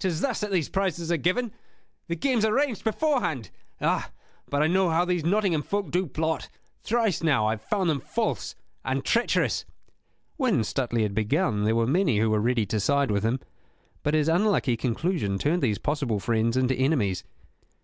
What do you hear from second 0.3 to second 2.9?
that these prizes are given; the game's arranged